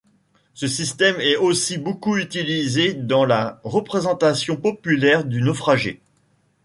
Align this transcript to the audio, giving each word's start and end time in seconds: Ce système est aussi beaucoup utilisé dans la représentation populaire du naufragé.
Ce 0.55 0.65
système 0.67 1.17
est 1.21 1.35
aussi 1.35 1.77
beaucoup 1.77 2.17
utilisé 2.17 2.95
dans 2.95 3.23
la 3.23 3.61
représentation 3.63 4.55
populaire 4.57 5.25
du 5.25 5.43
naufragé. 5.43 6.01